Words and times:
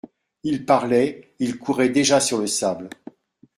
Il 0.41 0.65
parlait, 0.65 1.35
il 1.37 1.59
courait 1.59 1.89
déjà 1.89 2.19
sur 2.19 2.39
le 2.39 2.47
sable. 2.47 2.89